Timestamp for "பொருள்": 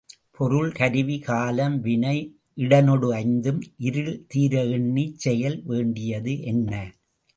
0.31-0.71